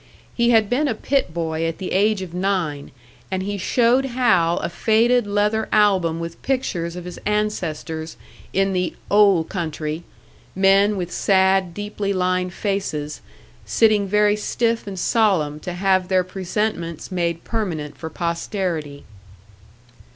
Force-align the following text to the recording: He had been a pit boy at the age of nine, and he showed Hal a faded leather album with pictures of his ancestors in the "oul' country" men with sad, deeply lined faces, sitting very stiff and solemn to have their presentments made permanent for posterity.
He 0.33 0.49
had 0.49 0.67
been 0.67 0.87
a 0.87 0.95
pit 0.95 1.31
boy 1.31 1.63
at 1.67 1.77
the 1.77 1.91
age 1.91 2.23
of 2.23 2.33
nine, 2.33 2.89
and 3.29 3.43
he 3.43 3.59
showed 3.59 4.03
Hal 4.05 4.57
a 4.57 4.67
faded 4.67 5.27
leather 5.27 5.69
album 5.71 6.19
with 6.19 6.41
pictures 6.41 6.95
of 6.95 7.05
his 7.05 7.19
ancestors 7.23 8.17
in 8.51 8.73
the 8.73 8.95
"oul' 9.11 9.43
country" 9.43 10.01
men 10.55 10.97
with 10.97 11.11
sad, 11.11 11.75
deeply 11.75 12.13
lined 12.13 12.51
faces, 12.51 13.21
sitting 13.63 14.07
very 14.07 14.35
stiff 14.35 14.87
and 14.87 14.97
solemn 14.97 15.59
to 15.59 15.73
have 15.73 16.07
their 16.07 16.23
presentments 16.23 17.11
made 17.11 17.43
permanent 17.43 17.95
for 17.95 18.09
posterity. 18.09 19.03